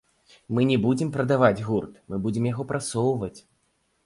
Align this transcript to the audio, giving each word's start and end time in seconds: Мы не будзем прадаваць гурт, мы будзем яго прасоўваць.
Мы 0.57 0.63
не 0.69 0.77
будзем 0.85 1.11
прадаваць 1.17 1.63
гурт, 1.67 1.93
мы 2.09 2.21
будзем 2.25 2.49
яго 2.53 2.67
прасоўваць. 2.73 3.35